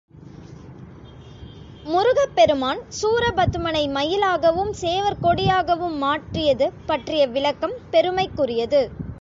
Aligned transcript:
முருகப்பெருமான் 1.85 2.81
சூரபதுமனை 3.01 3.83
மயிலாகவும், 3.89 4.71
சேவற்கொடியாகவும் 4.81 5.97
மாற்றியது 5.97 6.71
பற்றிய 6.85 7.27
விளக்கம் 7.27 7.77
பெருமைக்குரியது. 7.91 8.81